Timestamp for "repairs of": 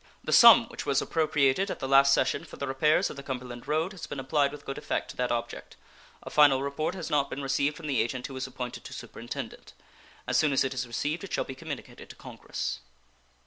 2.65-3.17